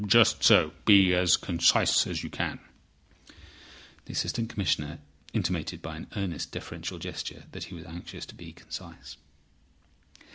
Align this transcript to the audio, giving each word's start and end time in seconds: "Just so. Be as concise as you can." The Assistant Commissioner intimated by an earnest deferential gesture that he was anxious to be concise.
"Just 0.07 0.43
so. 0.43 0.71
Be 0.83 1.13
as 1.13 1.37
concise 1.37 2.07
as 2.07 2.23
you 2.23 2.31
can." 2.31 2.59
The 4.05 4.13
Assistant 4.13 4.49
Commissioner 4.49 4.97
intimated 5.31 5.79
by 5.83 5.95
an 5.95 6.07
earnest 6.15 6.51
deferential 6.51 6.97
gesture 6.97 7.43
that 7.51 7.65
he 7.65 7.75
was 7.75 7.85
anxious 7.85 8.25
to 8.25 8.33
be 8.33 8.51
concise. 8.51 9.17